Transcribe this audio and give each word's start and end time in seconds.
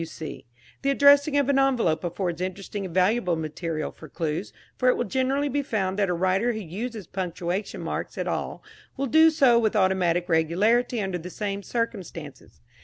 C., 0.01 0.03
W.C. 0.03 0.45
The 0.81 0.89
addressing 0.89 1.37
of 1.37 1.47
an 1.47 1.59
envelope 1.59 2.03
affords 2.03 2.41
interesting 2.41 2.85
and 2.85 2.91
valuable 2.91 3.35
material 3.35 3.91
for 3.91 4.09
clues, 4.09 4.51
for 4.75 4.89
it 4.89 4.97
will 4.97 5.03
generally 5.03 5.47
be 5.47 5.61
found 5.61 5.99
that 5.99 6.09
a 6.09 6.13
writer 6.15 6.53
who 6.53 6.59
uses 6.59 7.05
punctuation 7.05 7.81
marks 7.81 8.17
at 8.17 8.27
all 8.27 8.63
will 8.97 9.05
do 9.05 9.29
so 9.29 9.59
with 9.59 9.75
automatic 9.75 10.27
regularity 10.27 10.99
under 10.99 11.19
the 11.19 11.29
same 11.29 11.61
circumstances. 11.61 12.61